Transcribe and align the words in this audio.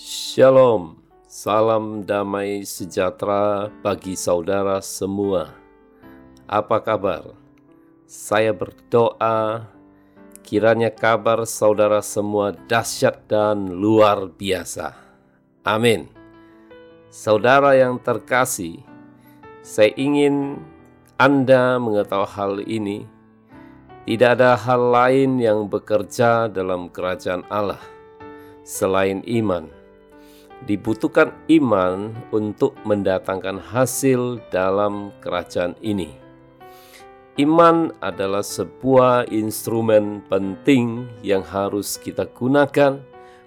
Shalom, 0.00 0.96
salam 1.28 2.08
damai 2.08 2.64
sejahtera 2.64 3.68
bagi 3.84 4.16
saudara 4.16 4.80
semua. 4.80 5.52
Apa 6.48 6.80
kabar? 6.80 7.36
Saya 8.08 8.56
berdoa 8.56 9.68
kiranya 10.40 10.88
kabar 10.88 11.44
saudara 11.44 12.00
semua 12.00 12.56
dahsyat 12.56 13.28
dan 13.28 13.76
luar 13.76 14.32
biasa. 14.32 14.96
Amin. 15.68 16.08
Saudara 17.12 17.76
yang 17.76 18.00
terkasih, 18.00 18.80
saya 19.60 19.92
ingin 20.00 20.64
Anda 21.20 21.76
mengetahui 21.76 22.32
hal 22.40 22.52
ini. 22.64 23.04
Tidak 24.08 24.32
ada 24.32 24.56
hal 24.56 24.80
lain 24.80 25.36
yang 25.44 25.68
bekerja 25.68 26.48
dalam 26.48 26.88
kerajaan 26.88 27.44
Allah 27.52 27.84
selain 28.64 29.20
iman 29.28 29.79
dibutuhkan 30.64 31.32
iman 31.48 32.12
untuk 32.32 32.76
mendatangkan 32.84 33.60
hasil 33.60 34.40
dalam 34.52 35.14
kerajaan 35.24 35.76
ini. 35.80 36.16
Iman 37.38 37.94
adalah 38.04 38.44
sebuah 38.44 39.30
instrumen 39.32 40.20
penting 40.28 41.08
yang 41.24 41.40
harus 41.40 41.96
kita 41.96 42.28
gunakan 42.28 43.00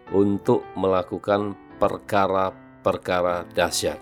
untuk 0.10 0.66
melakukan 0.74 1.54
perkara-perkara 1.78 3.46
dahsyat. 3.54 4.00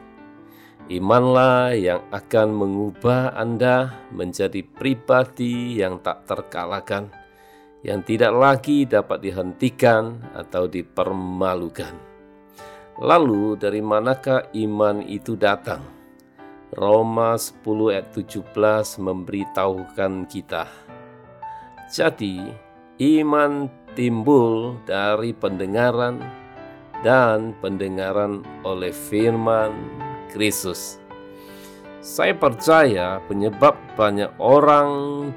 Imanlah 0.91 1.75
yang 1.75 2.03
akan 2.11 2.47
mengubah 2.51 3.35
Anda 3.35 4.07
menjadi 4.11 4.63
pribadi 4.63 5.79
yang 5.79 5.99
tak 6.03 6.27
terkalahkan, 6.27 7.11
yang 7.83 8.03
tidak 8.03 8.31
lagi 8.35 8.83
dapat 8.87 9.23
dihentikan 9.23 10.19
atau 10.35 10.67
dipermalukan. 10.67 12.10
Lalu 13.01 13.57
dari 13.57 13.81
manakah 13.81 14.53
iman 14.53 15.01
itu 15.01 15.33
datang? 15.33 15.81
Roma 16.69 17.33
10 17.33 17.65
ayat 17.97 18.13
17 18.13 18.45
memberitahukan 19.01 20.29
kita. 20.29 20.69
Jadi, 21.89 22.45
iman 23.01 23.65
timbul 23.97 24.77
dari 24.85 25.33
pendengaran 25.33 26.21
dan 27.01 27.57
pendengaran 27.57 28.45
oleh 28.61 28.93
firman 28.93 29.73
Kristus. 30.29 31.01
Saya 32.05 32.37
percaya 32.37 33.17
penyebab 33.25 33.81
banyak 33.97 34.29
orang 34.37 34.89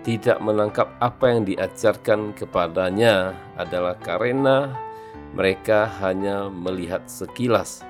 tidak 0.04 0.36
menangkap 0.44 0.92
apa 1.00 1.32
yang 1.32 1.48
diajarkan 1.48 2.36
kepadanya 2.36 3.32
adalah 3.56 3.96
karena 3.96 4.83
mereka 5.34 5.90
hanya 6.00 6.46
melihat 6.46 7.04
sekilas. 7.10 7.82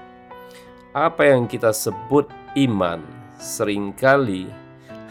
Apa 0.96 1.28
yang 1.34 1.44
kita 1.44 1.74
sebut 1.74 2.30
iman 2.56 3.02
sering 3.36 3.92
kali 3.92 4.48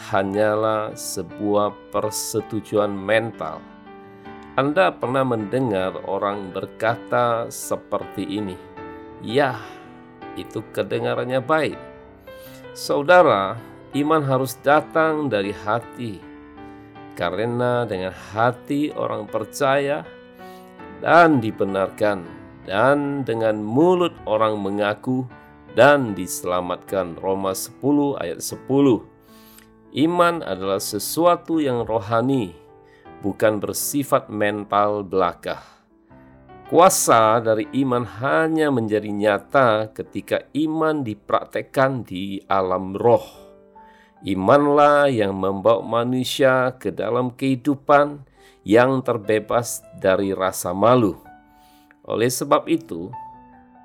hanyalah 0.09 0.95
sebuah 0.97 1.93
persetujuan 1.93 2.91
mental. 2.91 3.61
Anda 4.53 4.93
pernah 4.93 5.25
mendengar 5.25 5.97
orang 6.05 6.53
berkata 6.53 7.49
seperti 7.49 8.21
ini, 8.21 8.57
"Ya, 9.25 9.57
itu 10.37 10.61
kedengarannya 10.73 11.41
baik." 11.41 11.79
Saudara, 12.73 13.57
iman 13.97 14.21
harus 14.21 14.57
datang 14.61 15.29
dari 15.29 15.53
hati, 15.53 16.21
karena 17.17 17.85
dengan 17.85 18.13
hati 18.33 18.93
orang 18.93 19.25
percaya 19.25 20.05
dan 21.03 21.43
dibenarkan, 21.43 22.23
dan 22.63 23.27
dengan 23.27 23.59
mulut 23.59 24.15
orang 24.23 24.55
mengaku 24.55 25.27
dan 25.75 26.15
diselamatkan. 26.15 27.19
Roma 27.19 27.51
10 27.51 28.23
ayat 28.23 28.39
10. 28.39 29.03
Iman 29.93 30.39
adalah 30.39 30.79
sesuatu 30.79 31.59
yang 31.59 31.83
rohani, 31.83 32.55
bukan 33.19 33.59
bersifat 33.59 34.31
mental 34.31 35.03
belaka. 35.03 35.59
Kuasa 36.71 37.43
dari 37.43 37.67
iman 37.83 38.07
hanya 38.23 38.71
menjadi 38.71 39.11
nyata 39.11 39.93
ketika 39.93 40.47
iman 40.55 41.03
dipraktekkan 41.03 42.07
di 42.07 42.41
alam 42.47 42.95
roh. 42.95 43.43
Imanlah 44.23 45.11
yang 45.11 45.35
membawa 45.35 45.83
manusia 45.83 46.71
ke 46.79 46.95
dalam 46.95 47.35
kehidupan 47.35 48.23
yang 48.63 49.03
terbebas 49.03 49.83
dari 49.99 50.31
rasa 50.31 50.71
malu. 50.71 51.19
Oleh 52.03 52.31
sebab 52.31 52.67
itu, 52.67 53.11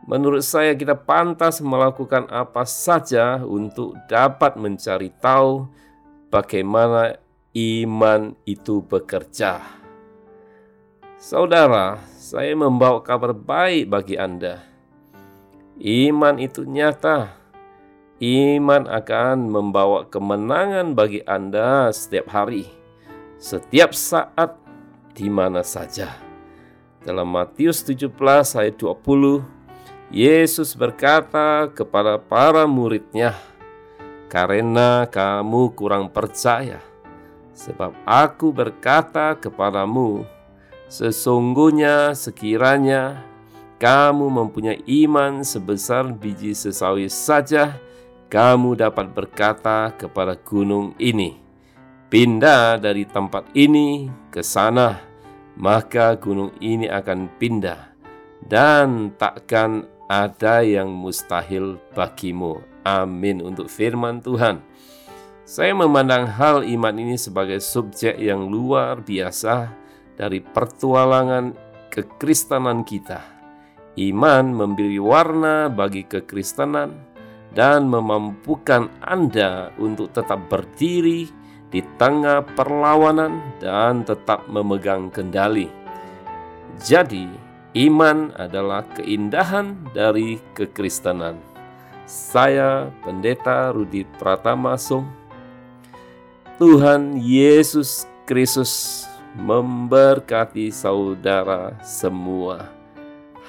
menurut 0.07 0.43
saya 0.43 0.75
kita 0.75 0.95
pantas 0.99 1.63
melakukan 1.63 2.27
apa 2.31 2.67
saja 2.67 3.43
untuk 3.43 3.95
dapat 4.07 4.59
mencari 4.59 5.11
tahu 5.19 5.67
bagaimana 6.31 7.19
iman 7.55 8.35
itu 8.47 8.85
bekerja. 8.85 9.63
Saudara, 11.19 11.99
saya 12.15 12.55
membawa 12.55 13.03
kabar 13.03 13.35
baik 13.35 13.91
bagi 13.91 14.15
Anda. 14.15 14.63
Iman 15.83 16.39
itu 16.39 16.63
nyata. 16.63 17.35
Iman 18.23 18.87
akan 18.87 19.51
membawa 19.51 20.07
kemenangan 20.07 20.95
bagi 20.95 21.23
Anda 21.27 21.91
setiap 21.91 22.31
hari, 22.31 22.71
setiap 23.39 23.95
saat, 23.95 24.59
di 25.15 25.31
mana 25.31 25.63
saja. 25.63 26.19
Dalam 27.07 27.31
Matius 27.31 27.87
17 27.87 28.11
ayat 28.59 28.75
20, 28.75 29.47
Yesus 30.11 30.75
berkata 30.75 31.71
kepada 31.71 32.19
para 32.19 32.67
muridnya, 32.67 33.39
"Karena 34.27 35.07
kamu 35.07 35.73
kurang 35.79 36.11
percaya, 36.11 36.83
sebab 37.55 37.95
aku 38.03 38.51
berkata 38.51 39.39
kepadamu, 39.39 40.27
sesungguhnya 40.91 42.19
sekiranya 42.19 43.23
kamu 43.79 44.27
mempunyai 44.27 44.83
iman 45.07 45.47
sebesar 45.47 46.11
biji 46.11 46.51
sesawi 46.59 47.07
saja, 47.07 47.79
kamu 48.27 48.75
dapat 48.75 49.07
berkata 49.15 49.95
kepada 49.95 50.35
gunung 50.35 50.99
ini, 50.99 51.48
pindah 52.09 52.81
dari 52.81 53.05
tempat 53.05 53.53
ini 53.55 54.09
ke 54.33 54.43
sana." 54.43 55.09
maka 55.59 56.15
gunung 56.15 56.55
ini 56.63 56.87
akan 56.87 57.27
pindah 57.37 57.91
dan 58.47 59.11
takkan 59.19 59.91
ada 60.07 60.63
yang 60.63 60.89
mustahil 60.95 61.83
bagimu. 61.93 62.63
Amin 62.87 63.43
untuk 63.43 63.69
firman 63.69 64.23
Tuhan. 64.23 64.63
Saya 65.45 65.75
memandang 65.75 66.31
hal 66.31 66.65
iman 66.65 66.95
ini 66.97 67.19
sebagai 67.19 67.59
subjek 67.59 68.17
yang 68.17 68.49
luar 68.49 69.03
biasa 69.03 69.75
dari 70.15 70.41
pertualangan 70.41 71.53
kekristenan 71.93 72.87
kita. 72.87 73.21
Iman 73.99 74.55
memberi 74.55 75.03
warna 75.03 75.67
bagi 75.67 76.07
kekristenan 76.07 76.95
dan 77.51 77.91
memampukan 77.91 78.93
Anda 79.03 79.75
untuk 79.81 80.15
tetap 80.15 80.47
berdiri 80.47 81.27
di 81.69 81.85
tengah 82.01 82.45
perlawanan 82.57 83.41
dan 83.61 84.05
tetap 84.05 84.49
memegang 84.49 85.13
kendali. 85.13 85.69
Jadi, 86.81 87.29
iman 87.89 88.33
adalah 88.37 88.87
keindahan 88.97 89.77
dari 89.93 90.41
kekristenan. 90.57 91.37
Saya 92.09 92.89
Pendeta 93.05 93.69
Rudi 93.77 94.09
Pratama 94.17 94.81
Sung. 94.81 95.05
Tuhan 96.57 97.21
Yesus 97.21 98.09
Kristus 98.25 99.05
memberkati 99.37 100.73
saudara 100.73 101.77
semua. 101.85 102.67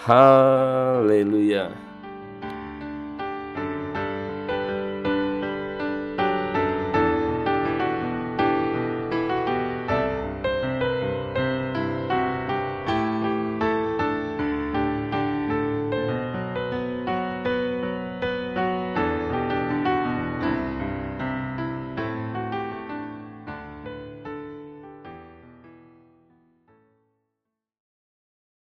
Haleluya. 0.06 1.89